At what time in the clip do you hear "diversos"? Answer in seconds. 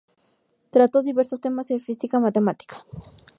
1.03-1.41